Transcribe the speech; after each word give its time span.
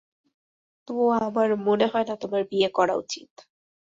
তো, 0.87 0.93
আমার 1.19 1.49
মনে 1.67 1.85
হয় 1.87 2.05
না 2.05 2.15
তোমার 2.15 2.41
বিয়ে 2.51 2.69
করা 2.73 2.93
উচিত। 2.95 3.29